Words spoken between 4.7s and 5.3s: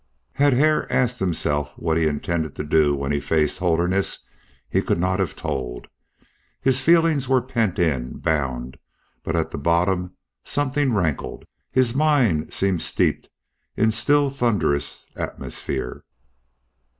could not